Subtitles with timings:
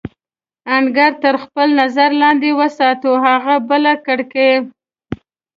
[0.75, 4.53] انګړ تر خپل نظر لاندې وساتو، هغه بله کړکۍ.